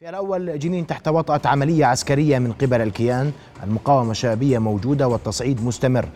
[0.00, 3.32] في الأول جنين تحت وطأة عملية عسكرية من قبل الكيان.
[3.62, 6.08] المقاومة الشعبية موجودة والتصعيد مستمر.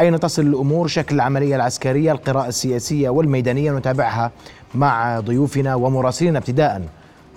[0.00, 4.30] أين تصل الأمور؟ شكل العملية العسكرية القراءة السياسية والميدانية نتابعها
[4.74, 6.82] مع ضيوفنا ومراسلين ابتداء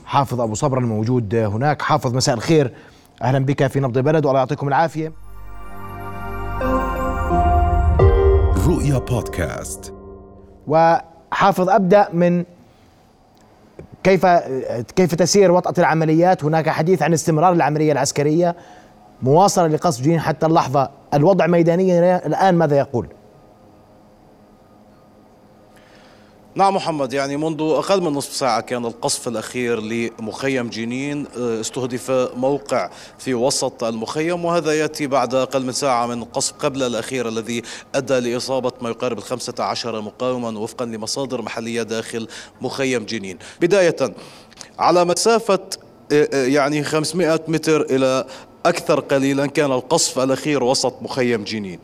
[0.06, 1.82] حافظ أبو صبر الموجود هناك.
[1.82, 2.74] حافظ مساء الخير.
[3.22, 5.12] أهلا بك في نبض البلد والله يعطيكم العافية.
[8.68, 9.94] رؤيا بودكاست.
[10.68, 12.46] وحافظ أبدأ من
[14.04, 14.26] كيف
[14.96, 18.56] كيف تسير وطأة العمليات؟ هناك حديث عن استمرار العملية العسكرية
[19.22, 20.90] مواصلة لقصف جنين حتى اللحظة.
[21.14, 23.08] الوضع ميدانيا الآن ماذا يقول؟
[26.56, 32.90] نعم محمد يعني منذ أقل من نصف ساعة كان القصف الأخير لمخيم جنين استهدف موقع
[33.20, 37.62] في وسط المخيم وهذا يأتي بعد أقل من ساعة من القصف قبل الأخير الذي
[37.96, 42.28] أدى لإصابة ما يقارب الخمسة عشر مقاوما وفقا لمصادر محلية داخل
[42.62, 43.38] مخيم جنين.
[43.62, 43.96] بداية
[44.80, 45.60] على مسافة
[46.34, 48.26] يعني 500 متر إلى
[48.66, 51.80] أكثر قليلا كان القصف الأخير وسط مخيم جنين.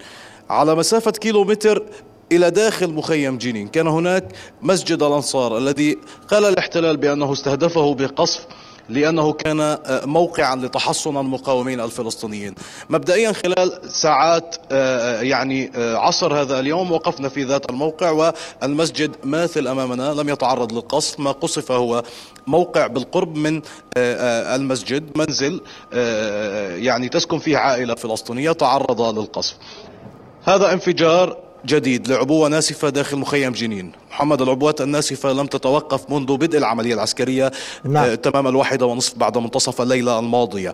[0.50, 1.84] على مسافة كيلو متر
[2.32, 3.68] إلى داخل مخيم جنين.
[3.68, 4.26] كان هناك
[4.62, 5.98] مسجد الأنصار الذي
[6.28, 8.46] قال الاحتلال بأنه استهدفه بقصف
[8.90, 12.56] لأنه كان موقعا لتحصن المقاومين الفلسطينيين.
[12.90, 14.56] مبدئيا خلال ساعات
[15.22, 20.14] يعني عصر هذا اليوم وقفنا في ذات الموقع والمسجد ماثل أمامنا.
[20.14, 21.20] لم يتعرض للقصف.
[21.20, 22.04] ما قصف هو
[22.48, 23.62] موقع بالقرب من
[23.98, 25.62] المسجد منزل
[26.84, 28.52] يعني تسكن فيه عائلة فلسطينية.
[28.52, 29.56] تعرض للقصف.
[30.44, 33.92] هذا انفجار جديد لعبوة ناسفة داخل مخيم جنين.
[34.12, 37.52] محمد العبوات الناسفة لم تتوقف منذ بدء العملية العسكرية
[37.84, 38.16] نعم.
[38.16, 40.74] تمام الواحدة ونصف بعد منتصف الليلة الماضية.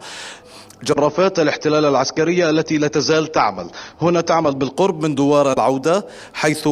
[0.84, 3.70] جرافات الاحتلال العسكرية التي لا تزال تعمل.
[4.02, 6.68] هنا تعمل بالقرب من دوار العودة حيث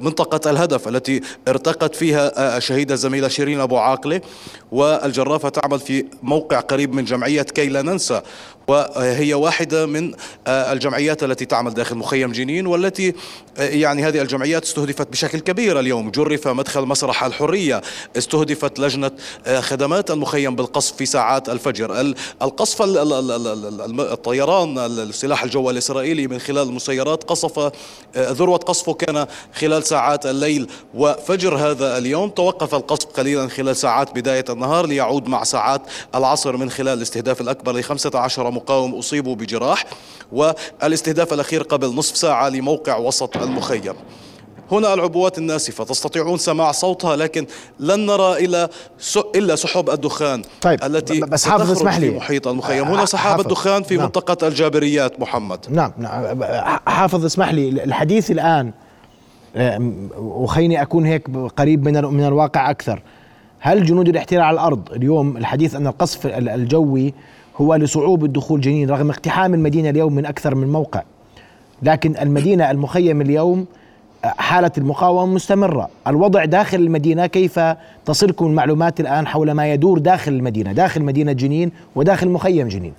[0.00, 4.20] منطقة الهدف التي ارتقت فيها الشهيدة الزميلة شيرين أبو عاقلة.
[4.72, 8.20] والجرافة تعمل في موقع قريب من جمعية كي لا ننسى.
[8.68, 10.12] وهي واحدة من
[10.48, 13.14] الجمعيات التي تعمل داخل مخيم جنين والتي
[13.58, 16.10] يعني هذه الجمعيات استهدفت بشكل كبير اليوم.
[16.10, 17.82] جرف مدخل مسرح الحرية
[18.16, 19.10] استهدفت لجنة
[19.60, 22.14] خدمات المخيم بالقصف في ساعات الفجر.
[22.42, 22.82] القصف
[24.00, 27.72] الطيران السلاح الجوي الإسرائيلي من خلال المسيرات قصف
[28.16, 32.30] ذروة قصفه كان خلال ساعات الليل وفجر هذا اليوم.
[32.30, 35.82] توقف القصف قليلا خلال ساعات بداية النهار ليعود مع ساعات
[36.14, 39.84] العصر من خلال الاستهداف الأكبر ل 15 مقاوم أصيبوا بجراح
[40.32, 43.94] والاستهداف الأخير قبل نصف ساعة لموقع وسط المخيم.
[44.72, 47.46] هنا العبوات الناسفة تستطيعون سماع صوتها لكن
[47.80, 48.68] لن نرى إلى
[49.34, 52.10] إلا سحب الدخان طيب التي بس حافظ اسمح لي.
[52.10, 52.84] في محيط المخيم.
[52.84, 54.04] هنا سحاب الدخان في نعم.
[54.04, 55.66] منطقة الجابريات محمد.
[55.70, 56.44] نعم نعم.
[56.86, 57.68] حافظ اسمح لي.
[57.68, 58.72] الحديث الآن
[60.18, 63.02] وخيني أكون هيك قريب من من الواقع أكثر.
[63.60, 67.14] هل جنود الاحتلال على الأرض اليوم الحديث أن القصف الجوي
[67.56, 71.02] هو لصعوبة دخول جنين رغم اقتحام المدينة اليوم من أكثر من موقع؟
[71.82, 73.66] لكن المدينة المخيم اليوم
[74.24, 75.88] حالة المقاومة مستمرة.
[76.06, 77.60] الوضع داخل المدينة كيف
[78.04, 82.92] تصلكم المعلومات الآن حول ما يدور داخل المدينة؟ داخل مدينة جنين وداخل مخيم جنين.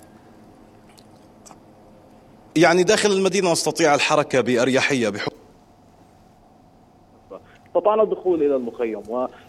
[2.56, 5.39] يعني داخل المدينة نستطيع الحركة بأريحية بحكم
[7.80, 9.02] استطعنا الدخول إلى المخيم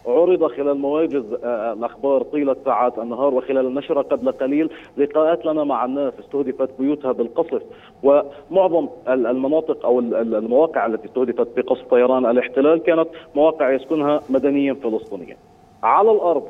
[0.05, 6.13] وعرض خلال مواجز الأخبار طيلة ساعات النهار وخلال النشره قبل قليل لقاءات لنا مع الناس
[6.19, 7.61] استهدفت بيوتها بالقصف
[8.03, 15.37] ومعظم المناطق أو المواقع التي استهدفت بقصف طيران الاحتلال كانت مواقع يسكنها مدنيين فلسطينيين.
[15.83, 16.43] على الأرض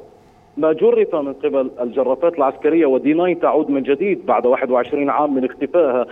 [0.57, 5.45] ما جرف من قبل الجرافات العسكرية ودي 9 تعود من جديد بعد 21 عام من
[5.45, 6.05] اختفائها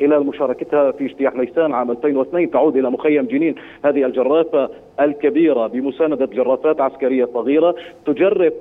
[0.00, 3.54] خلال مشاركتها في اجتياح نيسان عام 2002 تعود إلى مخيم جنين.
[3.84, 4.68] هذه الجرافة
[5.00, 7.74] الكبيرة بمساندة جرافات عسكرية صغيرة
[8.06, 8.52] تجرف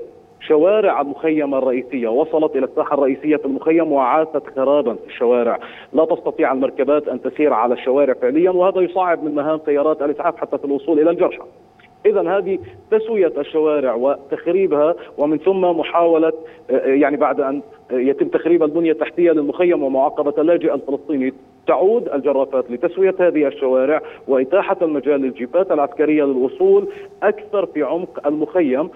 [0.48, 2.08] شوارع المخيم الرئيسية.
[2.08, 5.60] وصلت إلى الساحة الرئيسية في المخيم وعاثت خرابا في الشوارع.
[5.94, 10.58] لا تستطيع المركبات أن تسير على الشوارع فعليا وهذا يصعب من مهام سيارات الإسعاف حتى
[10.58, 11.44] في الوصول إلى الجرحى
[12.06, 12.60] اذا هذه
[12.92, 16.34] تسوية الشوارع وتخريبها ومن ثم محاولة
[16.70, 17.62] يعني بعد أن
[17.92, 21.34] يتم تخريب البنية التحتية للمخيم ومعاقبة اللاجئ الفلسطيني
[21.68, 26.88] تعود الجرافات لتسوية هذه الشوارع وإتاحة المجال للجيبات العسكرية للوصول
[27.24, 28.90] أكثر في عمق المخيم.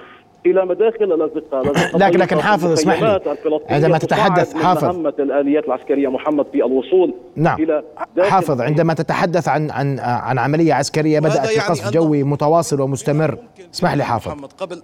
[0.45, 1.61] إلى مداخل الازقه
[1.97, 3.21] لكن لكن حافظ اسمح لي.
[3.69, 4.83] عندما تتحدث حافظ.
[4.83, 7.63] مهمة الآليات العسكرية محمد في الوصول نعم.
[7.63, 7.83] إلى
[8.19, 13.38] حافظ عندما تتحدث عن عن عن عملية عسكرية بدأت في يعني قصف جوي متواصل ومستمر.
[13.73, 14.31] اسمح لي حافظ.
[14.31, 14.81] محمد قبل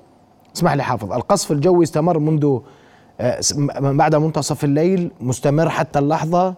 [0.55, 1.13] اسمح لي حافظ.
[1.13, 2.59] القصف الجوي استمر منذ
[3.79, 6.53] بعد منتصف الليل مستمر حتى اللحظة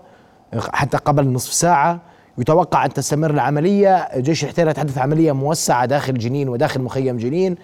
[0.73, 1.99] حتى قبل نصف ساعة.
[2.37, 4.07] يتوقع أن تستمر العملية.
[4.17, 7.55] جيش الاحتلال يتحدث عملية موسعة داخل جنين وداخل مخيم جنين.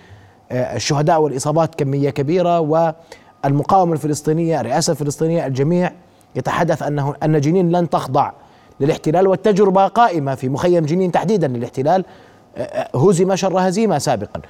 [0.51, 5.91] الشهداء والإصابات كمية كبيرة والمقاومة الفلسطينية الرئاسة الفلسطينية الجميع
[6.35, 8.31] يتحدث أنه أن جنين لن تخضع
[8.79, 12.05] للاحتلال والتجربة قائمة في مخيم جنين تحديدا للاحتلال.
[12.95, 14.41] هزم شر هزيمة سابقا.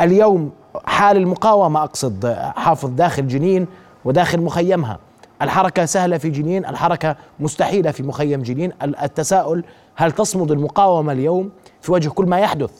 [0.00, 0.50] اليوم
[0.84, 2.26] حال المقاومة أقصد
[2.56, 3.66] حافظ داخل جنين
[4.04, 4.98] وداخل مخيمها.
[5.42, 8.72] الحركة سهلة في جنين الحركة مستحيلة في مخيم جنين.
[8.82, 9.64] التساؤل
[9.94, 11.50] هل تصمد المقاومة اليوم
[11.80, 12.70] في وجه كل ما يحدث؟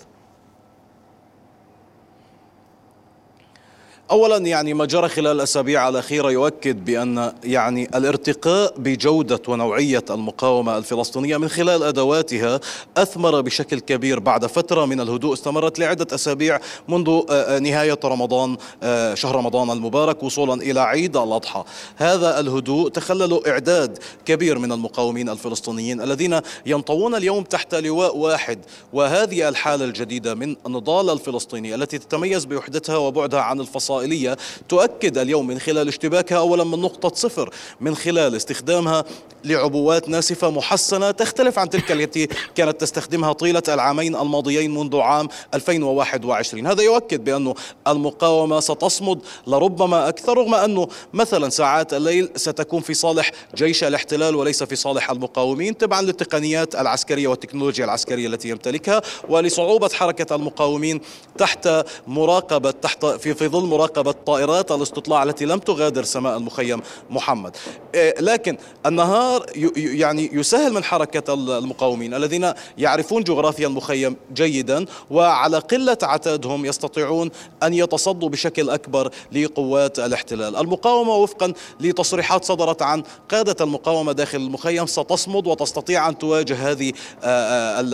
[4.12, 11.36] اولا يعني ما جرى خلال الاسابيع الاخيره يؤكد بأن يعني الارتقاء بجودة ونوعية المقاومة الفلسطينية
[11.36, 12.60] من خلال أدواتها
[12.96, 18.56] أثمر بشكل كبير بعد فترة من الهدوء استمرت لعدة أسابيع منذ آه، آه، نهاية رمضان
[18.82, 21.64] آه، شهر رمضان المبارك وصولا إلى عيد الأضحى.
[21.96, 28.58] هذا الهدوء تخلل إعداد كبير من المقاومين الفلسطينيين الذين ينطوون اليوم تحت لواء واحد.
[28.92, 34.01] وهذه الحالة الجديدة من النضال الفلسطيني التي تتميز بوحدتها وبعدها عن الفصائل.
[34.02, 34.36] الإسرائيلية
[34.68, 37.50] تؤكد اليوم من خلال اشتباكها أولا من نقطة صفر
[37.80, 39.04] من خلال استخدامها
[39.44, 46.66] لعبوات ناسفة محسنة تختلف عن تلك التي كانت تستخدمها طيلة العامين الماضيين منذ عام 2021
[46.66, 47.54] هذا يؤكد بأن
[47.88, 54.62] المقاومة ستصمد لربما أكثر رغم أنه مثلا ساعات الليل ستكون في صالح جيش الاحتلال وليس
[54.62, 61.00] في صالح المقاومين تبعا للتقنيات العسكرية والتكنولوجيا العسكرية التي يمتلكها ولصعوبة حركة المقاومين
[61.38, 61.68] تحت
[62.06, 66.80] مراقبة تحت في, في ظل مراقبة طائرات الاستطلاع التي لم تغادر سماء المخيم
[67.10, 67.56] محمد.
[67.94, 68.56] إيه، لكن
[68.86, 69.46] النهار
[69.76, 77.30] يعني يسهل من حركة المقاومين الذين يعرفون جغرافيا المخيم جيدا وعلى قلة عتادهم يستطيعون
[77.62, 80.56] أن يتصدوا بشكل أكبر لقوات الاحتلال.
[80.56, 86.92] المقاومة وفقا لتصريحات صدرت عن قادة المقاومة داخل المخيم ستصمد وتستطيع أن تواجه هذه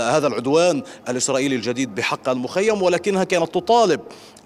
[0.01, 4.01] هذا العدوان الإسرائيلي الجديد بحق المخيم ولكنها كانت تطالب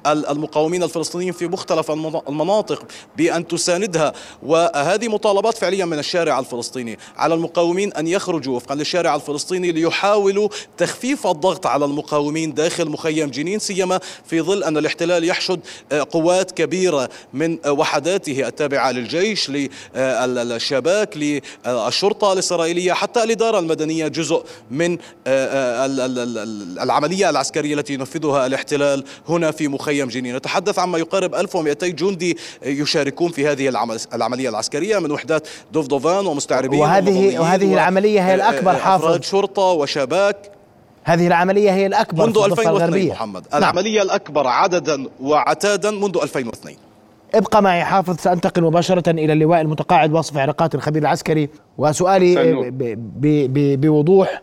[0.07, 4.13] المقاومين الفلسطينيين في مختلف المناطق بأن تساندها.
[4.43, 11.27] وهذه مطالبات فعليا من الشارع الفلسطيني على المقاومين أن يخرجوا وفقا للشارع الفلسطيني ليحاولوا تخفيف
[11.27, 15.61] الضغط على المقاومين داخل مخيم جنين سيما في ظل أن الاحتلال يحشد
[15.93, 19.51] آه، قوات كبيرة من وحداته التابعة للجيش
[19.97, 25.87] للشباك للشرطة الإسرائيلية حتى الإدارة المدنية جزء من آه، آه،
[26.83, 30.37] العملية العسكرية التي ينفذها الاحتلال هنا في مخيم مخيم جنين.
[30.37, 37.39] نتحدث عما يقارب 1200 جندي يشاركون في هذه العملية العسكرية من وحدات دوفدوفان ومستعربين وهذه
[37.39, 39.05] وهذه العملية هي الأكبر حافظ.
[39.05, 40.37] أفراد شرطة وشباك.
[41.05, 43.47] هذه العملية هي الأكبر منذ 2002 محمد.
[43.53, 43.63] نعم.
[43.63, 46.77] العملية الأكبر عددا وعتادا منذ 2002
[47.35, 51.49] ابقى معي حافظ سأنتقل مباشرة إلى اللواء المتقاعد وصف علاقات الخبير العسكري.
[51.79, 52.71] وسؤالي
[53.77, 54.43] بوضوح.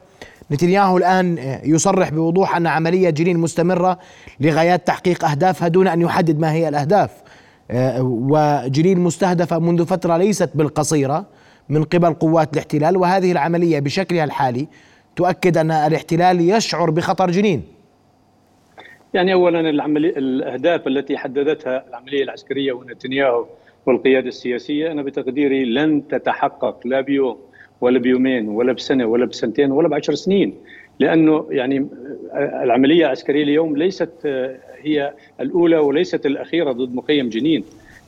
[0.51, 3.99] نتنياهو الآن يصرح بوضوح أن عملية جنين مستمرة
[4.39, 7.11] لغايات تحقيق أهدافها دون أن يحدد ما هي الأهداف.
[7.71, 11.25] آه، وجنين مستهدفة منذ فترة ليست بالقصيرة
[11.69, 14.67] من قبل قوات الاحتلال وهذه العملية بشكلها الحالي
[15.15, 17.63] تؤكد أن الاحتلال يشعر بخطر جنين.
[19.13, 23.45] يعني اولا العملية الأهداف التي حددتها العملية العسكرية ونتنياهو
[23.85, 27.37] والقيادة السياسية أنا بتقديري لن تتحقق لا بيوم.
[27.81, 30.53] ولا بيومين ولا بسنة ولا بسنتين ولا بعشر سنين.
[30.99, 31.87] لأنه يعني
[32.35, 34.11] العملية العسكرية اليوم ليست
[34.81, 37.63] هي الأولى وليست الأخيرة ضد مخيم جنين.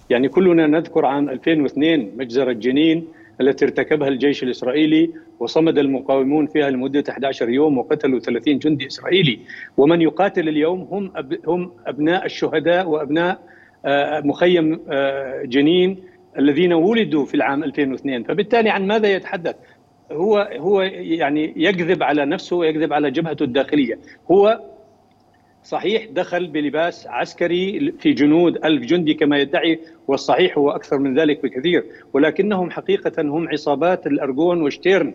[0.10, 3.08] يعني كلنا نذكر عام 2002 مجزرة جنين
[3.42, 5.10] التي ارتكبها الجيش الإسرائيلي
[5.40, 9.40] وصمد المقاومون فيها لمدة 11 يوم وقتلوا 30 جندي إسرائيلي.
[9.78, 11.12] ومن يقاتل اليوم هم
[11.48, 13.40] هم أبناء الشهداء وأبناء
[13.86, 15.98] آه، مخيم آه، جنين.
[16.38, 19.56] الذين ولدوا في العام 2002 فبالتالي عن ماذا يتحدث؟
[20.12, 24.00] هو هو يعني يكذب على نفسه ويكذب على جبهته الداخلية.
[24.32, 24.62] هو
[25.64, 31.44] صحيح دخل بلباس عسكري في جنود ألف جندي كما يدعي والصحيح هو أكثر من ذلك
[31.44, 31.84] بكثير
[32.14, 35.14] ولكنهم حقيقة هم عصابات الأرجون وشتيرن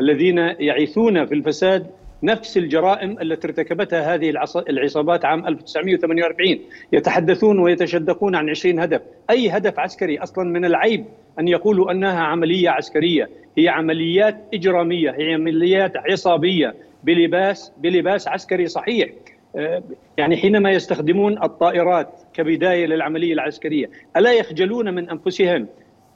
[0.00, 1.86] الذين يعيثون في الفساد
[2.22, 4.32] نفس الجرائم التي ارتكبتها هذه
[4.68, 6.58] العصابات عام 1948
[6.92, 9.00] يتحدثون ويتشدقون عن 20 هدف.
[9.30, 11.04] أي هدف عسكري أصلا من العيب
[11.38, 19.08] أن يقولوا أنها عملية عسكرية؟ هي عمليات إجرامية هي عمليات عصابية بلباس بلباس عسكري صحيح.
[19.56, 19.82] آه،
[20.16, 25.66] يعني حينما يستخدمون الطائرات كبداية للعملية العسكرية ألا يخجلون من أنفسهم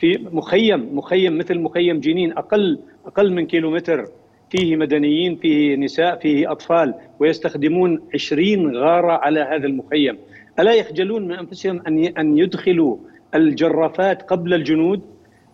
[0.00, 4.08] في مخيم مخيم مثل مخيم جنين أقل أقل من كيلومتر؟
[4.52, 10.18] فيه مدنيين فيه نساء فيه أطفال ويستخدمون عشرين غارة على هذا المخيم.
[10.58, 12.96] ألا يخجلون من أنفسهم أن أن يدخلوا
[13.34, 15.00] الجرافات قبل الجنود؟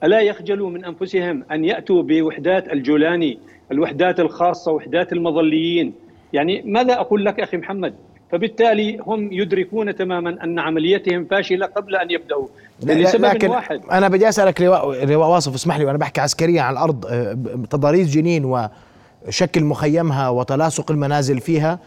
[0.05, 3.39] ألا يخجلوا من أنفسهم أن يأتوا بوحدات الجولاني
[3.73, 5.93] الوحدات الخاصة وحدات المظليين؟
[6.33, 7.95] يعني ماذا أقول لك أخي محمد؟
[8.33, 12.47] فبالتالي هم يدركون تماما أن عمليتهم فاشلة قبل أن يبدأوا.
[12.83, 13.81] لسبب لكن واحد.
[13.91, 17.39] أنا بدي أسألك لواء واصف اسمح لي وأنا بحكي عسكريا على الأرض آه،
[17.71, 21.79] تضاريس جنين وشكل مخيمها وتلاصق المنازل فيها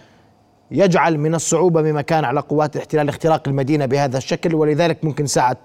[0.71, 5.57] يجعل من الصعوبة بمكان على قوات الاحتلال اختراق المدينة بهذا الشكل ولذلك ممكن ساعة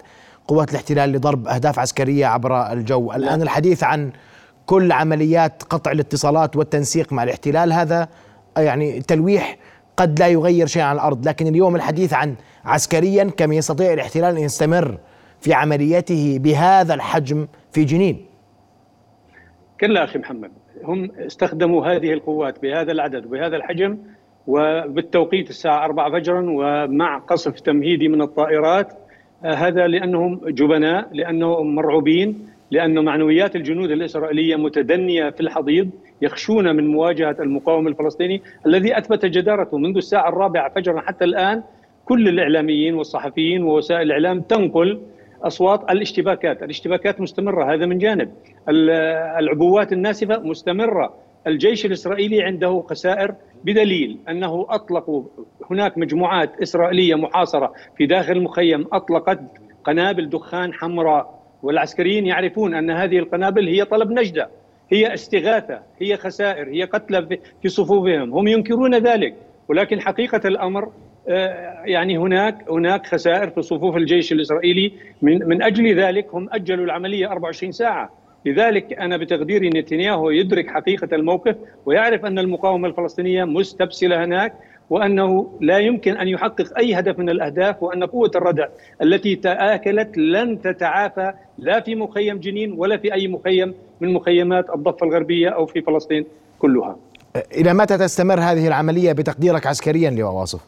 [0.47, 3.11] قوات الاحتلال لضرب أهداف عسكرية عبر الجو.
[3.11, 4.11] الآن الحديث عن
[4.65, 8.07] كل عمليات قطع الاتصالات والتنسيق مع الاحتلال هذا
[8.57, 9.57] يعني تلويح
[9.97, 12.35] قد لا يغير شيء على الأرض لكن اليوم الحديث عن
[12.65, 14.97] عسكريا كم يستطيع الاحتلال أن يستمر
[15.39, 18.25] في عملياته بهذا الحجم في جنين.
[19.81, 20.51] كلا أخي محمد
[20.83, 23.97] هم استخدموا هذه القوات بهذا العدد وبهذا الحجم
[24.47, 28.93] وبالتوقيت الساعة 4 فجرا ومع قصف تمهيدي من الطائرات
[29.43, 35.89] آه، هذا لأنهم جبناء لأنهم مرعوبين لأن معنويات الجنود الإسرائيلية متدنية في الحضيض
[36.21, 41.63] يخشون من مواجهة المقاوم الفلسطيني الذي أثبت جدارته منذ الساعة الرابعة فجرا حتى الآن.
[42.05, 45.01] كل الإعلاميين والصحفيين ووسائل الإعلام تنقل
[45.43, 46.63] أصوات الاشتباكات.
[46.63, 48.31] الاشتباكات مستمرة هذا من جانب.
[49.39, 51.13] العبوات الناسفة مستمرة.
[51.47, 55.23] الجيش الإسرائيلي عنده خسائر بدليل أنه اطلقوا
[55.71, 59.39] هناك مجموعات إسرائيلية محاصرة في داخل المخيم أطلقت
[59.83, 61.36] قنابل دخان حمراء.
[61.63, 64.49] والعسكريين يعرفون أن هذه القنابل هي طلب نجدة
[64.91, 69.35] هي استغاثة هي خسائر هي قتلى في صفوفهم هم ينكرون ذلك.
[69.67, 70.91] ولكن حقيقة الأمر
[71.29, 74.91] آه، يعني هناك هناك خسائر في صفوف الجيش الإسرائيلي.
[75.21, 78.09] من من أجل ذلك هم أجلوا العملية 24 ساعة.
[78.45, 84.53] لذلك أنا بتقديري نتنياهو يدرك حقيقة الموقف ويعرف أن المقاومة الفلسطينية مستبسله هناك.
[84.89, 88.67] وأنه لا يمكن أن يحقق أي هدف من الأهداف وأن قوة الردع
[89.01, 95.05] التي تآكلت لن تتعافى لا في مخيم جنين ولا في أي مخيم من مخيمات الضفة
[95.05, 96.25] الغربية أو في فلسطين
[96.59, 96.95] كلها.
[97.57, 100.59] إلى متى تستمر هذه العملية بتقديرك عسكريا لواء واصف؟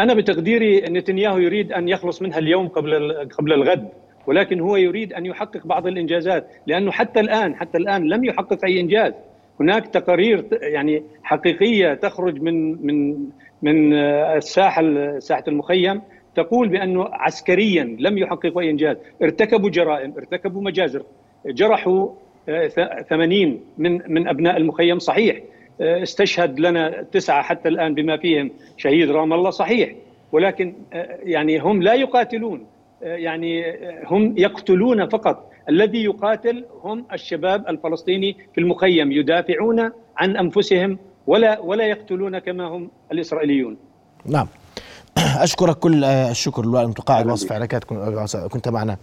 [0.00, 3.88] أنا بتقديري نتنياهو يريد أن يخلص منها اليوم قبل قبل الغد
[4.26, 8.80] ولكن هو يريد أن يحقق بعض الإنجازات لأنه حتى الآن حتى الآن لم يحقق أي
[8.80, 9.12] إنجاز
[9.60, 13.16] هناك تقارير يعني حقيقية تخرج من من
[13.62, 16.00] من الساحه ساحة المخيم
[16.34, 21.02] تقول بأنه عسكريا لم يحققوا أي إنجاز، ارتكبوا جرائم، ارتكبوا مجازر،
[21.46, 22.08] جرحوا
[23.08, 24.98] 80 آه، من من أبناء المخيم.
[24.98, 25.40] صحيح،
[25.80, 29.50] آه، استشهد لنا تسعة حتى الآن بما فيهم شهيد رام الله.
[29.50, 29.92] صحيح،
[30.32, 32.66] ولكن آه، يعني هم لا يقاتلون.
[33.04, 33.64] يعني
[34.06, 35.50] هم يقتلون فقط.
[35.68, 42.90] الذي يقاتل هم الشباب الفلسطيني في المخيم يدافعون عن أنفسهم ولا ولا يقتلون كما هم
[43.12, 43.76] الإسرائيليون.
[44.26, 44.46] نعم.
[45.18, 47.84] أشكرك كل الشكر اللواء المتقاعد واصف حركات
[48.24, 48.96] كنت معنا.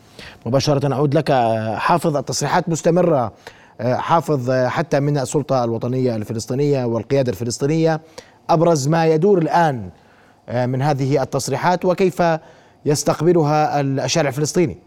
[0.45, 1.31] مباشرة أعود لك
[1.77, 3.33] حافظ التصريحات مستمرة
[3.81, 8.01] حافظ حتى من السلطة الوطنية الفلسطينية والقيادة الفلسطينية
[8.49, 9.89] أبرز ما يدور الآن
[10.53, 12.21] من هذه التصريحات وكيف
[12.85, 14.77] يستقبلها الشارع الفلسطيني.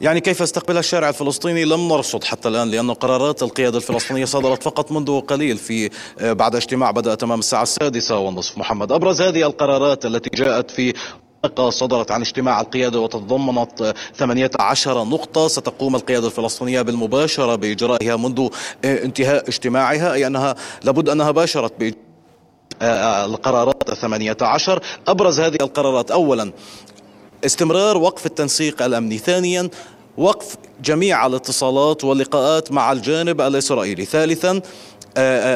[0.00, 4.92] يعني كيف استقبلها الشارع الفلسطيني؟ لم نرصد حتى الآن لأن قرارات القيادة الفلسطينية صدرت فقط
[4.92, 8.58] منذ قليل في آه، بعد اجتماع بدأ تمام الساعة السادسة والنصف.
[8.58, 10.94] محمد أبرز هذه القرارات التي جاءت في
[11.68, 18.48] صدرت عن اجتماع القيادة وتضمنت 18 نقطة ستقوم القيادة الفلسطينية بالمباشرة بإجرائها منذ
[18.84, 22.13] آه، انتهاء اجتماعها أي أنها لابد أنها باشرت بإجراء
[22.82, 24.82] القرارات الثمانية عشر.
[25.08, 26.52] أبرز هذه القرارات أولا
[27.44, 29.18] استمرار وقف التنسيق الأمني.
[29.18, 29.70] ثانيا
[30.18, 34.04] وقف جميع الاتصالات واللقاءات مع الجانب الإسرائيلي.
[34.04, 34.62] ثالثا آه، آه،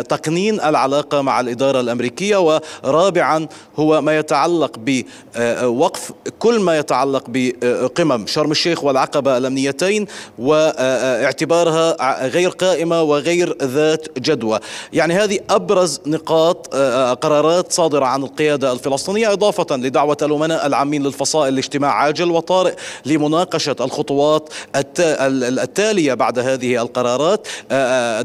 [0.09, 8.51] تقنين العلاقة مع الإدارة الأمريكية ورابعا هو ما يتعلق بوقف كل ما يتعلق بقمم شرم
[8.51, 10.07] الشيخ والعقبة الأمنيتين
[10.39, 14.59] واعتبارها غير قائمة وغير ذات جدوى.
[14.93, 21.55] يعني هذه أبرز نقاط آه، قرارات صادرة عن القيادة الفلسطينية إضافة لدعوة الأمناء العامين للفصائل
[21.55, 22.75] لاجتماع عاجل وطارئ
[23.07, 27.49] لمناقشة الخطوات التالية بعد هذه القرارات.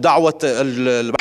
[0.01, 0.33] دعوة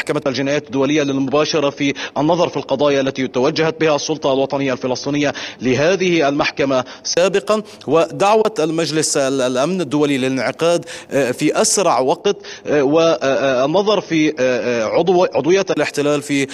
[0.03, 6.29] محكمة الجنايات الدولية للمباشرة في النظر في القضايا التي توجهت بها السلطة الوطنية الفلسطينية لهذه
[6.29, 14.85] المحكمة سابقا ودعوة المجلس الأمن الدولي للانعقاد آه، في أسرع وقت آه، والنظر في آه،
[14.85, 16.47] عضو عضوية الاحتلال في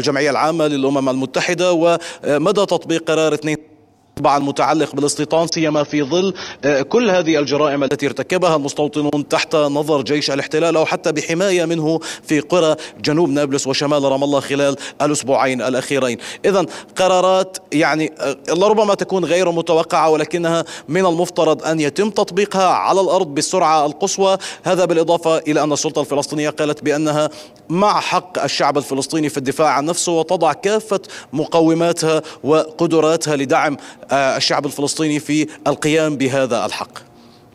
[0.00, 3.73] الجمعية العامة للأمم المتحدة ومدى تطبيق قرار 2
[4.16, 10.02] طبعا المتعلق بالاستيطان سيما في ظل آه، كل هذه الجرائم التي ارتكبها المستوطنون تحت نظر
[10.02, 15.62] جيش الاحتلال أو حتى بحماية منه في قرى جنوب نابلس وشمال رام الله خلال الأسبوعين
[15.62, 16.66] الأخيرين، اذا
[16.96, 23.26] قرارات يعني آه، لربما تكون غير متوقعة ولكنها من المفترض أن يتم تطبيقها على الأرض
[23.26, 27.30] بالسرعه القصوى، هذا بالإضافة إلى أن السلطة الفلسطينية قالت بأنها
[27.68, 31.00] مع حق الشعب الفلسطيني في الدفاع عن نفسه وتضع كافة
[31.32, 36.98] مقوماتها وقدراتها لدعم آه، الشعب الفلسطيني في القيام بهذا الحق.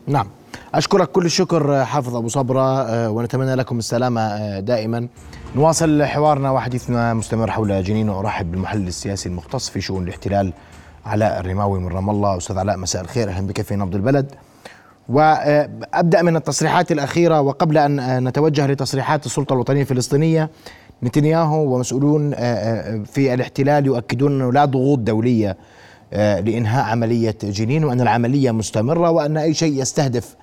[0.06, 0.26] نعم.
[0.74, 2.82] أشكرك كل الشكر آه، حافظ أبو صبرة.
[2.82, 5.08] آه، ونتمنى لكم السلامة دائما.
[5.56, 8.08] نواصل حوارنا وحديثنا مستمر حول جنين.
[8.08, 10.52] وأرحب بالمحلل السياسي المختص في شؤون الاحتلال
[11.06, 12.36] علاء الرماوي من رام الله.
[12.36, 13.28] أستاذ علاء مساء الخير.
[13.28, 14.34] أهلا بك في نبض البلد.
[15.08, 17.40] وأبدأ من التصريحات الأخيرة.
[17.40, 20.50] وقبل أن نتوجه لتصريحات السلطة الوطنية الفلسطينية
[21.02, 22.30] نتنياهو ومسؤولون
[23.04, 25.56] في الاحتلال يؤكدون أنه لا ضغوط دولية آه،
[26.12, 30.36] لإنهاء عملية جنين وأن العملية مستمرة وأن أي شيء يستهدف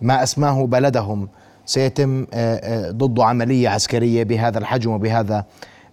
[0.00, 1.28] ما أسماه بلدهم
[1.66, 5.44] سيتم آه، آه، ضده عملية عسكرية بهذا الحجم وبهذا.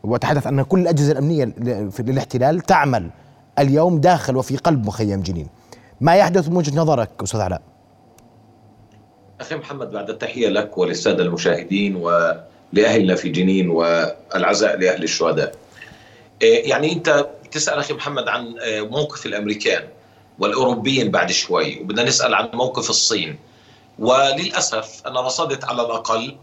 [0.04, 1.46] وتحدث أن كل الأجهزة الأمنية
[1.90, 3.10] في الاحتلال تعمل
[3.60, 5.48] اليوم داخل وفي قلب مخيم جنين.
[6.02, 7.62] ما يحدث من وجهة نظرك أستاذ علاء؟
[9.42, 15.56] أخي محمد بعد التحية لك وللسادة المشاهدين ولأهلنا في جنين والعزاء لأهل الشهداء.
[16.42, 19.88] يعني أنت تسال أخي محمد عن آه، موقف الأمريكان
[20.40, 23.40] والأوروبيين بعد شوي وبدنا نسأل عن موقف الصين
[24.00, 26.38] وللأسف أنا رصدت على الأقل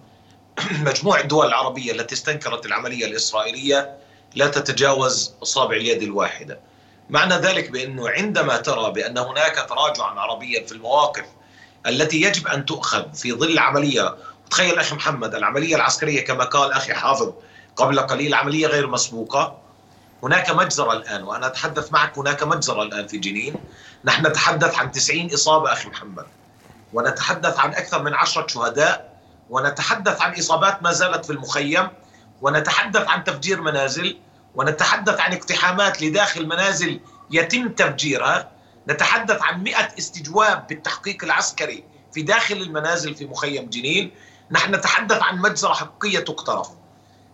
[0.87, 3.97] مجموع الدول العربيه التي استنكرت العملية الإسرائيلية
[4.35, 6.61] لا تتجاوز اصابع اليد الواحدة.
[7.11, 11.25] معنى ذلك بأنه عندما ترى بأن هناك تراجعا عربيا في المواقف
[11.87, 14.17] التي يجب أن تؤخذ في ظل عمليه
[14.51, 17.33] تخيل أخي محمد العملية العسكرية كما قال أخي حافظ
[17.77, 19.59] قبل قليل عملية غير مسبوقة
[20.23, 23.61] هناك مجزرة الآن وأنا أتحدث معك هناك مجزرة الآن في جنين.
[24.05, 26.27] نحن نتحدث عن 90 إصابة أخي محمد.
[26.93, 29.17] ونتحدث عن أكثر من عشرة شهداء
[29.51, 31.89] ونتحدث عن إصابات ما زالت في المخيم
[32.43, 34.19] ونتحدث عن تفجير منازل
[34.55, 38.53] ونتحدث عن اقتحامات لداخل منازل يتم تفجيرها.
[38.89, 44.15] نتحدث عن 100 استجواب بالتحقيق العسكري في داخل المنازل في مخيم جنين.
[44.51, 46.69] نحن نتحدث عن مجزرة حقيقية تقترف.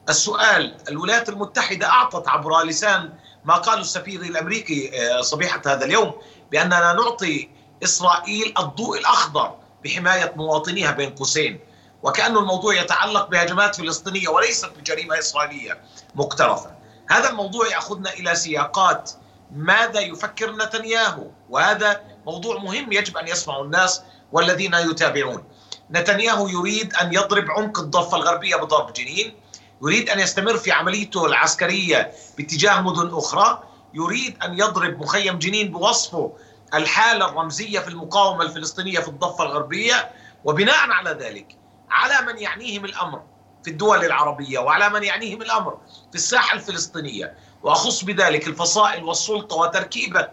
[0.09, 3.13] السؤال الولايات المتحدة أعطت عبر لسان
[3.45, 6.13] ما قاله السفير الأمريكي آه، صبيحة هذا اليوم
[6.51, 7.49] بأننا نعطي
[7.85, 11.61] إسرائيل الضوء الأخضر بحماية مواطنيها بين قوسين.
[12.03, 15.81] وكأن الموضوع يتعلق بهجمات فلسطينية وليست بجريمة إسرائيلية
[16.15, 16.71] مقترفة.
[17.11, 19.11] هذا الموضوع يأخذنا إلى سياقات
[19.53, 25.45] ماذا يفكر نتنياهو؟ وهذا موضوع مهم يجب أن يسمعوا الناس والذين يتابعون.
[25.91, 29.42] نتنياهو يريد أن يضرب عمق الضفة الغربية بضرب جنين.
[29.83, 33.63] يريد أن يستمر في عمليته العسكرية باتجاه مدن أخرى
[33.95, 36.33] يريد أن يضرب مخيم جنين بوصفه
[36.75, 40.11] الحالة الرمزية في المقاومة الفلسطينية في الضفة الغربية.
[40.45, 41.57] وبناء على ذلك
[41.91, 43.23] على من يعنيهم الأمر
[43.65, 45.79] في الدول العربية وعلى من يعنيهم الأمر
[46.11, 47.35] في الساحة الفلسطينية.
[47.63, 50.29] وأخص بذلك الفصائل والسلطة وتركيبة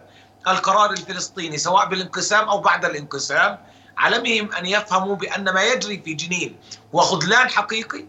[0.48, 3.58] القرار الفلسطيني سواء بالانقسام أو بعد الانقسام
[3.96, 6.56] علمهم أن يفهموا بأن ما يجري في جنين
[6.94, 8.06] هو خذلان حقيقي.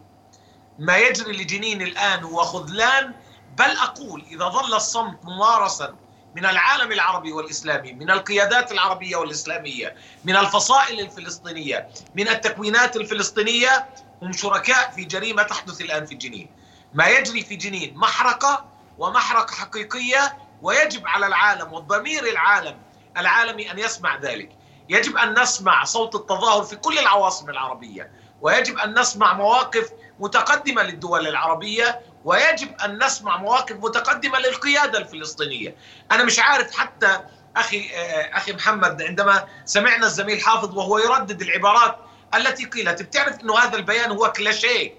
[0.79, 3.13] ما يجري لجنين الآن هو خذلان
[3.57, 5.95] بل أقول إذا ظل الصمت ممارسا
[6.35, 13.89] من العالم العربي والإسلامي من القيادات العربية والإسلامية من الفصائل الفلسطينية من التكوينات الفلسطينية
[14.21, 16.49] هم شركاء في جريمة تحدث الآن في جنين
[16.93, 18.65] ما يجري في جنين محرقة
[18.97, 22.77] ومحرقة حقيقية ويجب على العالم والضمير العالم
[23.17, 24.49] العالمي أن يسمع ذلك.
[24.89, 31.27] يجب أن نسمع صوت التظاهر في كل العواصم العربية ويجب أن نسمع مواقف متقدمة للدول
[31.27, 35.75] العربية ويجب أن نسمع مواقف متقدمة للقيادة الفلسطينية.
[36.11, 37.19] أنا مش عارف حتى
[37.57, 41.97] أخي آه، أخي محمد عندما سمعنا الزميل حافظ وهو يردد العبارات
[42.35, 44.93] التي قيلت بتعرف أنه هذا البيان هو كلاشيه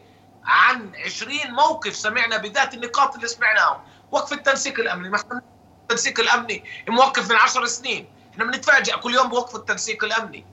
[0.45, 3.81] عن 20 موقف سمعنا بذات النقاط اللي سمعناهم.
[4.11, 5.09] وقف التنسيق الأمني.
[5.11, 5.43] محكمة
[5.83, 6.65] التنسيق الأمني.
[6.89, 8.09] موقف من عشر سنين.
[8.33, 10.47] إحنا بنتفاجئ كل يوم بوقف التنسيق الأمني.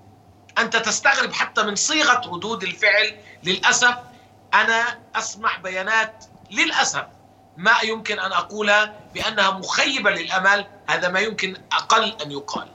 [0.58, 3.96] أنت تستغرب حتى من صيغة ردود الفعل للأسف
[4.54, 7.06] أنا أسمع بيانات للأسف
[7.58, 12.68] ما يمكن أن أقولها بأنها مخيبة للأمل هذا ما يمكن أقل أن يقال.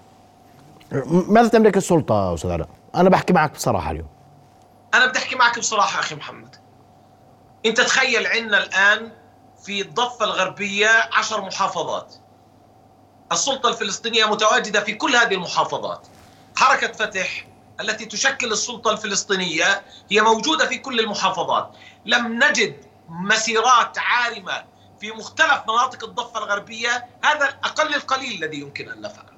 [1.28, 4.08] ماذا تملك السلطة أستاذ علاء؟ أنا بحكي معك بصراحة اليوم.
[4.94, 6.56] أنا بدي أحكي معك بصراحة أخي محمد.
[7.66, 9.12] أنت تخيل عندنا الآن
[9.64, 12.14] في الضفة الغربية عشر محافظات.
[13.32, 16.06] السلطة الفلسطينية متواجدة في كل هذه المحافظات.
[16.56, 17.46] حركة فتح
[17.80, 21.76] التي تشكل السلطة الفلسطينية هي موجودة في كل المحافظات.
[22.06, 24.64] لم نجد مسيرات عارمة
[25.00, 29.34] في مختلف مناطق الضفة الغربية هذا أقل القليل الذي يمكن أن نفعله.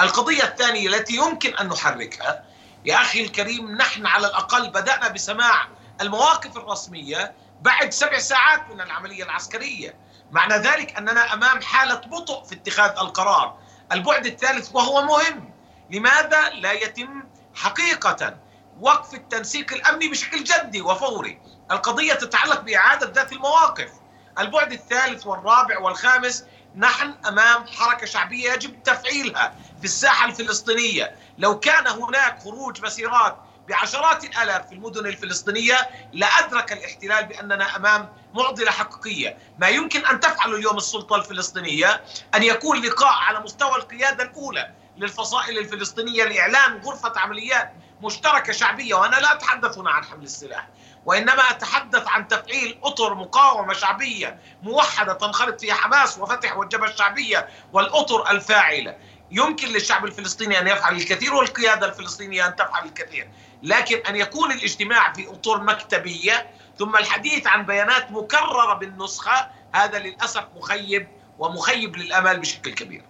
[0.00, 2.44] القضية الثانية التي يمكن أن نحركها
[2.84, 5.68] يا أخي الكريم نحن على الأقل بدأنا بسماع
[6.00, 9.94] المواقف الرسمية بعد سبع ساعات من العملية العسكرية.
[10.30, 13.58] معنى ذلك أننا أمام حالة بطء في اتخاذ القرار.
[13.92, 15.50] البعد الثالث وهو مهم.
[15.90, 17.22] لماذا لا يتم
[17.62, 18.36] حقيقة
[18.80, 21.40] وقف التنسيق الأمني بشكل جدي وفوري.
[21.70, 23.90] القضية تتعلق بإعادة ذات المواقف.
[24.38, 26.44] البعد الثالث والرابع والخامس
[26.76, 33.36] نحن أمام حركة شعبية يجب تفعيلها في الساحة الفلسطينية، لو كان هناك خروج مسيرات
[33.68, 40.56] بعشرات الآلاف في المدن الفلسطينية لأدرك الاحتلال بأننا أمام معضلة حقيقية، ما يمكن أن تفعله
[40.56, 47.72] اليوم السلطة الفلسطينية أن يكون لقاء على مستوى القيادة الأولى للفصائل الفلسطينية لإعلان غرفة عمليات
[48.02, 50.68] مشتركة شعبية وأنا لا أتحدث هنا عن حمل السلاح،
[51.04, 58.30] وإنما أتحدث عن تفعيل أطر مقاومة شعبية موحدة تنخرط فيها حماس وفتح والجبهة الشعبية والأطر
[58.30, 58.96] الفاعلة.
[59.30, 63.30] يمكن للشعب الفلسطيني أن يفعل الكثير والقيادة الفلسطينية أن تفعل الكثير
[63.62, 70.44] لكن أن يكون الاجتماع في أطر مكتبية ثم الحديث عن بيانات مكررة بالنسخة هذا للأسف
[70.56, 73.04] مخيب ومخيب للامال بشكل كبير.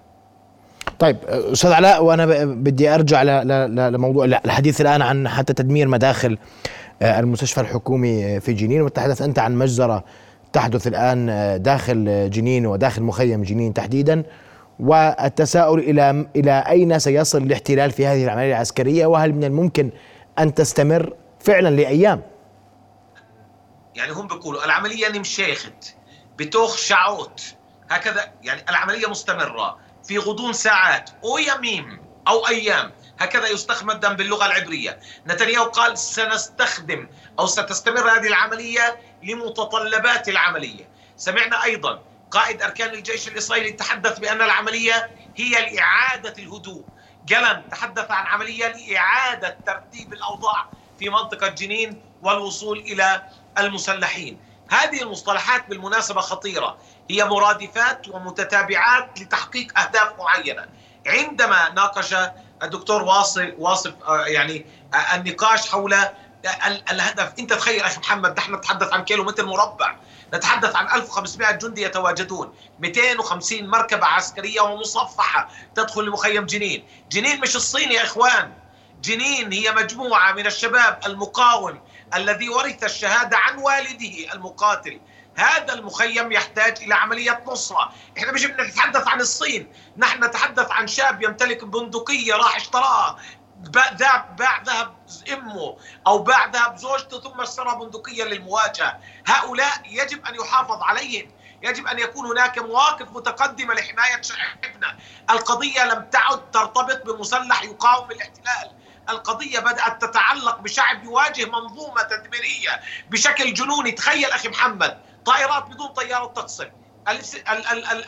[1.00, 6.38] طيب أستاذ علاء وأنا بدي أرجع لموضوع الحديث الآن عن حتى تدمير مداخل
[7.02, 8.82] آه، المستشفى الحكومي في جنين.
[8.82, 10.04] وتحدث أنت عن مجزرة
[10.52, 14.22] تحدث الآن آه، داخل جنين وداخل مخيم جنين تحديدا.
[14.80, 19.90] والتساؤل إلى إلى أين سيصل الاحتلال في هذه العملية العسكرية؟ وهل من الممكن
[20.38, 22.22] أن تستمر فعلا لأيام؟
[23.96, 25.94] يعني هم بيقولوا العملية نمشيخت
[26.38, 27.54] بتوخ شعوت
[27.90, 29.89] هكذا يعني العملية مستمرة.
[30.10, 32.92] في غضون ساعات أو يميم أو أيام.
[33.18, 35.00] هكذا يستخدم باللغة العبرية.
[35.26, 40.88] نتنياهو قال سنستخدم أو ستستمر هذه العملية لمتطلبات العملية.
[41.16, 46.84] سمعنا أيضا قائد أركان الجيش الإسرائيلي تحدث بأن العملية هي لإعادة الهدوء.
[47.26, 50.66] جلن تحدث عن عملية لإعادة ترتيب الأوضاع
[50.98, 53.22] في منطقة جنين والوصول إلى
[53.58, 54.38] المسلحين.
[54.70, 56.78] هذه المصطلحات بالمناسبة خطيرة.
[57.10, 60.66] هي مرادفات ومتتابعات لتحقيق أهداف معينة.
[61.06, 62.14] عندما ناقش
[62.62, 65.94] الدكتور واصل واصف آه، يعني آه، النقاش حول
[66.90, 69.96] الهدف انت تخيل أخي محمد نحن نتحدث عن كيلو متر مربع
[70.34, 76.84] نتحدث عن 1500 جندي يتواجدون 250 مركبة عسكرية ومصفحة تدخل لمخيم جنين.
[77.10, 78.52] جنين مش الصين يا إخوان.
[79.02, 81.80] جنين هي مجموعة من الشباب المقاوم
[82.14, 85.00] الذي ورث الشهادة عن والده المقاتل.
[85.36, 91.22] هذا المخيم يحتاج إلى عملية نصرة، إحنا مش بنتحدث عن الصين، نحن نتحدث عن شاب
[91.22, 93.18] يمتلك بندقية راح اشتراها
[93.56, 94.96] باع ذهب
[95.32, 101.30] إمه أو باع ذهب زوجته ثم اشترى بندقية للمواجهة، هؤلاء يجب أن يحافظ عليهم،
[101.62, 104.98] يجب أن يكون هناك مواقف متقدمة لحماية شعبنا،
[105.30, 108.76] القضية لم تعد ترتبط بمسلح يقاوم الاحتلال،
[109.08, 113.92] القضية بدأت تتعلق بشعب يواجه منظومة تدميرية بشكل جنوني.
[113.92, 116.68] تخيل أخي محمد طائرات بدون طيارات تقصف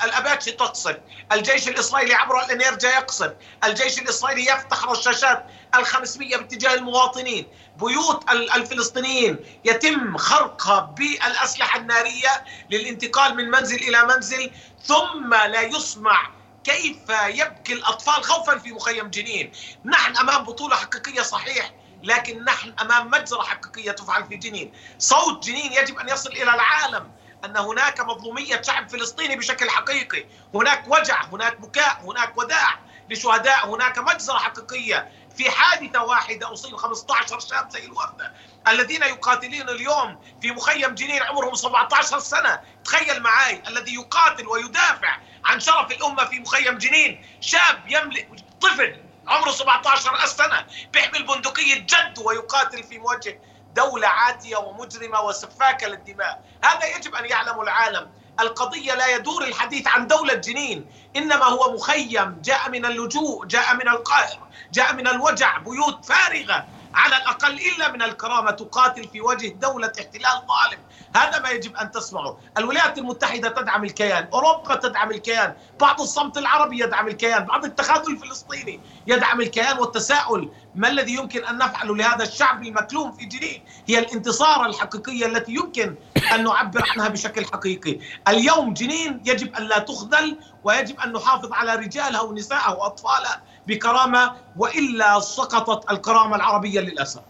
[0.05, 0.96] الأباتشي تقصف
[1.33, 3.33] الجيش الإسرائيلي عبر الانيرجا يقصف
[3.64, 5.46] الجيش الإسرائيلي يفتح رشاشات
[5.77, 7.46] ال500 باتجاه المواطنين.
[7.77, 9.37] بيوت الفلسطينيين.
[9.64, 14.51] يتم خرقها بالأسلحة النارية للانتقال من منزل إلى منزل
[14.85, 16.31] ثم لا يسمع
[16.64, 19.53] كيف يبكي الأطفال خوفا في مخيم جنين.
[19.85, 21.72] نحن أمام بطولة حقيقية صحيح.
[22.03, 27.11] لكن نحن أمام مجزرة حقيقية تفعل في جنين، صوت جنين يجب أن يصل إلى العالم
[27.45, 32.79] أن هناك مظلومية شعب فلسطيني بشكل حقيقي، هناك وجع، هناك بكاء، هناك وداع
[33.11, 38.33] لشهداء، هناك مجزرة حقيقية، في حادثة واحدة اصيب 15 شاب زي الوردة
[38.69, 45.61] الذين يقاتلون اليوم في مخيم جنين عمرهم 17 سنة، تخيل معي الذي يقاتل ويدافع عن
[45.61, 48.29] شرف الأمة في مخيم جنين، شاب يملك
[48.61, 53.39] طفل عمره 17 سنة بيحمل بندقية جد ويقاتل في مواجهة
[53.75, 56.45] دولة عاتية ومجرمة وسفاكة للدماء.
[56.65, 58.11] هذا يجب أن يعلم العالم.
[58.41, 63.89] القضية لا يدور الحديث عن دولة جنين إنما هو مخيم جاء من اللجوء جاء من
[63.89, 66.67] القاهرة جاء من الوجع بيوت فارغة.
[66.95, 70.83] على الأقل إلا من الكرامة تقاتل في وجه دولة احتلال ظالم.
[71.17, 74.29] هذا ما يجب أن تسمعه الولايات المتحدة تدعم الكيان.
[74.33, 75.55] أوروبا تدعم الكيان.
[75.81, 77.45] بعض الصمت العربي يدعم الكيان.
[77.45, 83.25] بعض التخاذل الفلسطيني يدعم الكيان والتساؤل ما الذي يمكن أن نفعله لهذا الشعب المكلوم في
[83.25, 83.65] جنين.
[83.89, 85.95] هي الانتصار الحقيقية التي يمكن
[86.35, 87.99] أن نعبر عنها بشكل حقيقي.
[88.29, 93.43] اليوم جنين يجب أن لا تخذل ويجب أن نحافظ على رجالها ونسائها وأطفالها.
[93.66, 97.20] بكرامة وإلا سقطت الكرامة العربية للأسف.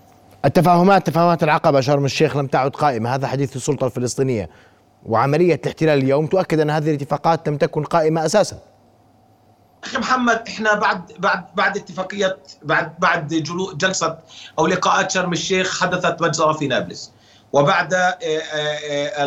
[0.45, 3.15] التفاهمات تفاهمات العقبة شرم الشيخ لم تعد قائمة.
[3.15, 4.51] هذا حديث السلطة الفلسطينية.
[5.07, 8.59] وعملية الاحتلال اليوم تؤكد أن هذه الاتفاقات لم تكن قائمة أساسا.
[9.85, 13.29] أخي محمد إحنا بعد بعد بعد اتفاقية بعد بعد
[13.77, 14.19] جلسة
[14.59, 17.13] أو لقاءات شرم الشيخ حدثت مجزرة في نابلس.
[17.53, 19.25] وبعد آه، آه،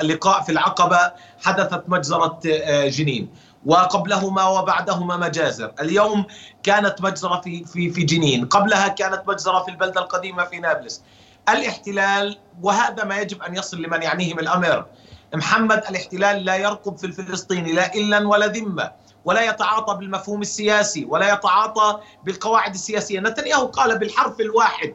[0.00, 3.28] اللقاء في العقبة حدثت مجزرة آه، جنين.
[3.66, 5.72] وقبلهما وبعدهما مجازر.
[5.80, 6.24] اليوم
[6.62, 8.46] كانت مجزرة في في في جنين.
[8.46, 11.02] قبلها كانت مجزرة في البلدة القديمة في نابلس.
[11.48, 14.86] الاحتلال وهذا ما يجب أن يصل لمن يعنيهم الأمر.
[15.34, 18.92] محمد الاحتلال لا يرقب في الفلسطيني لا إلا ولا ذمة
[19.24, 23.20] ولا يتعاطى بالمفهوم السياسي ولا يتعاطى بالقواعد السياسية.
[23.20, 24.94] نتنياهو قال بالحرف الواحد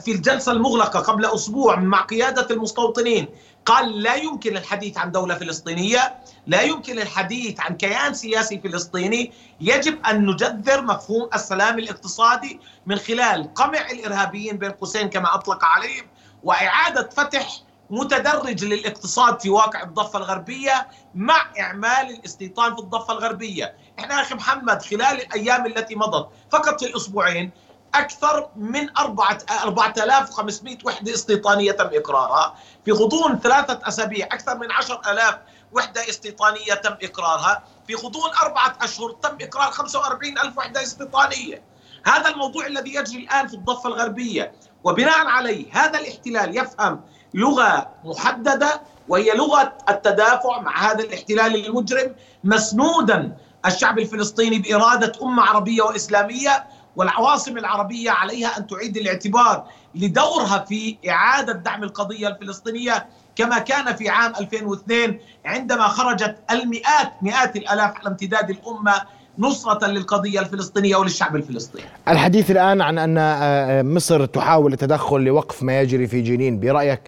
[0.00, 3.28] في الجلسة المغلقة قبل أسبوع مع قيادة المستوطنين
[3.66, 10.06] قال لا يمكن الحديث عن دولة فلسطينية، لا يمكن الحديث عن كيان سياسي فلسطيني، يجب
[10.06, 16.06] أن نجذر مفهوم السلام الاقتصادي من خلال قمع الإرهابيين بين قوسين كما أطلق عليهم
[16.42, 17.48] وإعادة فتح
[17.90, 23.74] متدرج للاقتصاد في واقع الضفة الغربية مع إعمال الاستيطان في الضفة الغربية.
[23.98, 27.50] إحنا أخي محمد خلال الأيام التي مضت فقط في الأسبوعين
[27.94, 32.54] أكثر من 4500 وحدة استيطانية تم إقرارها.
[32.84, 35.38] في غضون ثلاثة أسابيع أكثر من 10000
[35.72, 37.64] وحدة استيطانية تم إقرارها.
[37.86, 41.62] في غضون أربعة أشهر تم إقرار 45 ألف وحدة استيطانية.
[42.06, 44.52] هذا الموضوع الذي يجري الآن في الضفة الغربية.
[44.84, 47.00] وبناء عليه هذا الاحتلال يفهم
[47.34, 55.82] لغة محددة وهي لغة التدافع مع هذا الاحتلال المجرم مسنودا الشعب الفلسطيني بإرادة أمة عربية
[55.82, 63.96] وإسلامية والعواصم العربية عليها أن تعيد الاعتبار لدورها في إعادة دعم القضية الفلسطينية كما كان
[63.96, 68.94] في عام 2002 عندما خرجت المئات مئات الألاف على امتداد الأمة
[69.38, 71.84] نصرة للقضية الفلسطينية وللشعب الفلسطيني.
[72.08, 77.00] الحديث الآن عن أن آه، مصر تحاول التدخل لوقف ما يجري في جنين برأيك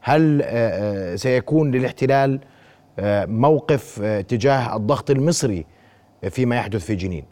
[0.00, 2.40] هل آه، آه، سيكون للاحتلال
[3.28, 5.66] موقف تجاه الضغط المصري
[6.30, 7.24] فيما يحدث في جنين؟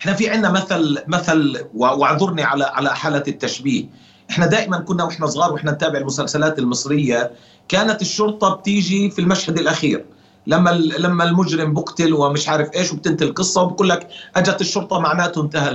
[0.00, 3.84] إحنا في عندنا مثل مثل واعذرني على على حالة التشبيه.
[4.30, 7.30] إحنا دائما كنا وإحنا صغار وإحنا نتابع المسلسلات المصرية
[7.68, 10.04] كانت الشرطة بتيجي في المشهد الأخير.
[10.46, 15.70] لما لما المجرم بقتل ومش عارف إيش وبتنتهي القصة وبقول لك أجت الشرطة معناته انتهى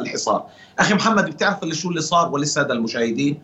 [0.00, 0.46] الحصار.
[0.78, 3.38] أخي محمد بتعرف اللي شو اللي صار وللساده المشاهدين؟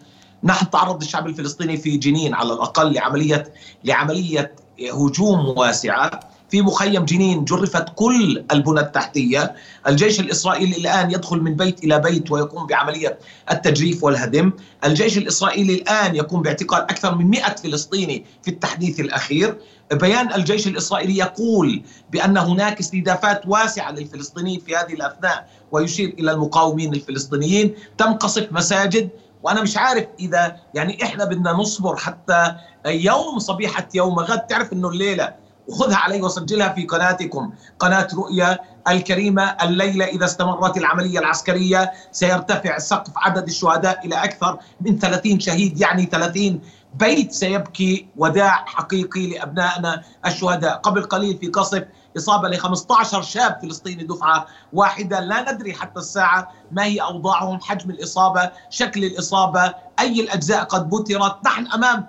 [0.44, 3.52] نحن تعرض الشعب الفلسطيني في جنين على الأقل لعمليه
[3.84, 4.52] لعملية
[4.92, 6.29] هجوم واسعة.
[6.50, 9.54] في مخيم جنين جرفت كل البنى التحتية،
[9.86, 13.18] الجيش الإسرائيلي الآن يدخل من بيت إلى بيت ويقوم بعملية
[13.50, 14.52] التجريف والهدم،
[14.84, 19.58] الجيش الإسرائيلي الآن يقوم باعتقال أكثر من 100 فلسطيني في التحديث الأخير،
[19.92, 26.94] بيان الجيش الإسرائيلي يقول بأن هناك استهدافات واسعة للفلسطينيين في هذه الأثناء ويشير إلى المقاومين
[26.94, 29.08] الفلسطينيين، تم قصف مساجد.
[29.42, 32.54] وأنا مش عارف إذا يعني إحنا بدنا نصبر حتى
[32.86, 34.46] يوم صبيحة يوم غد.
[34.46, 35.39] تعرف إنه الليلة
[35.70, 41.92] وخذها علي وسجلها في قناتكم قناة رؤيا الكريمة الليلة إذا استمرت العملية العسكرية.
[42.12, 46.60] سيرتفع سقف عدد الشهداء إلى أكثر من 30 شهيد يعني 30
[46.94, 47.32] بيت.
[47.32, 50.76] سيبكي وداع حقيقي لأبنائنا الشهداء.
[50.76, 51.84] قبل قليل في قصف
[52.16, 55.20] إصابة ل 15 شاب فلسطيني دفعة واحدة.
[55.20, 61.46] لا ندري حتى الساعة ما هي أوضاعهم حجم الإصابة شكل الإصابة أي الأجزاء قد بترت.
[61.46, 62.06] نحن أمام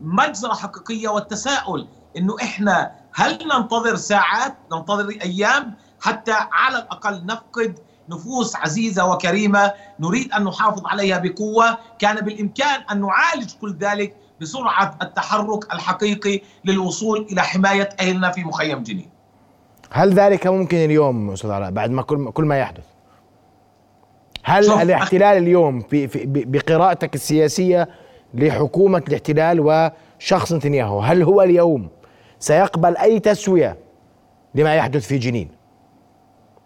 [0.00, 8.56] مجزرة حقيقية والتساؤل أنه إحنا هل ننتظر ساعات ننتظر أيام حتى على الأقل نفقد نفوس
[8.56, 15.74] عزيزة وكريمة نريد أن نحافظ عليها بقوة؟ كان بالإمكان أن نعالج كل ذلك بسرعة التحرك
[15.74, 19.10] الحقيقي للوصول إلى حماية أهلنا في مخيم جنين.
[19.90, 22.84] هل ذلك ممكن اليوم أستاذ علاء بعد ما كل كل ما يحدث؟
[24.44, 27.88] هل الاحتلال اليوم في, في بقراءتك السياسية
[28.34, 31.88] لحكومة الاحتلال وشخص نتنياهو هل هو اليوم
[32.38, 33.78] سيقبل أي تسوية
[34.54, 35.50] لما يحدث في جنين.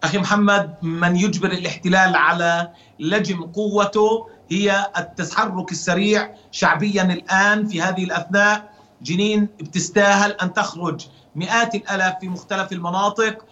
[0.05, 8.05] أخي محمد من يجبر الاحتلال على لجم قوته هي التحرك السريع شعبيا الآن في هذه
[8.05, 8.71] الأثناء.
[9.03, 11.07] جنين بتستاهل أن تخرج
[11.37, 13.45] مئات الألاف في مختلف المناطق.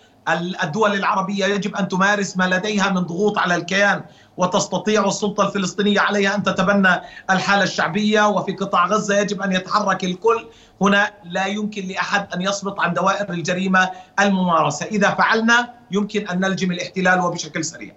[0.62, 4.02] الدول العربية يجب أن تمارس ما لديها من ضغوط على الكيان.
[4.38, 10.46] وتستطيع السلطة الفلسطينية عليها أن تتبنى الحالة الشعبية وفي قطاع غزة يجب أن يتحرك الكل.
[10.80, 14.86] هنا لا يمكن لأحد أن يصمت عن دوائر الجريمة الممارسة.
[14.86, 17.92] إذا فعلنا يمكن أن نلجم الاحتلال وبشكل سريع.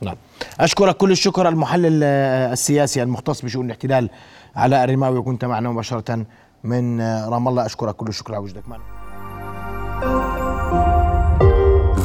[0.00, 0.16] نعم.
[0.60, 2.04] أشكرك كل الشكر المحلل
[2.52, 4.10] السياسي المختص بشؤون الاحتلال
[4.56, 6.26] علاء الرماوي وكنت معنا مباشرة
[6.64, 7.66] من رام الله.
[7.66, 8.84] أشكرك كل الشكر على وجودك معنا.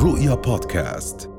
[0.04, 1.33] رؤيا بودكاست.